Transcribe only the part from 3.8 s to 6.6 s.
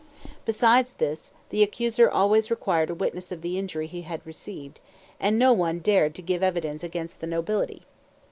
he had received, and no one dared to give